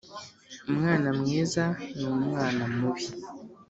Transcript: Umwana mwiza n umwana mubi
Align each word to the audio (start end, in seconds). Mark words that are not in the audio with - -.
Umwana 0.69 1.09
mwiza 1.19 1.63
n 1.97 1.99
umwana 2.13 2.63
mubi 2.77 3.05